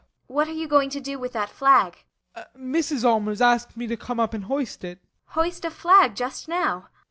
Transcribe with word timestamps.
What 0.25 0.47
are 0.47 0.51
you 0.53 0.67
going 0.67 0.89
to 0.89 0.99
do 0.99 1.19
with 1.19 1.31
that 1.33 1.51
flag? 1.51 2.05
BORGHEIM. 2.33 2.73
Mrs. 2.73 3.03
Allmers 3.07 3.39
asked 3.39 3.77
me 3.77 3.85
to 3.85 3.95
come 3.95 4.19
up 4.19 4.33
and 4.33 4.45
hoist 4.45 4.83
it. 4.83 4.97
ASTA. 4.97 5.33
Hoist 5.39 5.65
a 5.65 5.69
flag 5.69 6.15
just 6.15 6.47
now? 6.47 6.87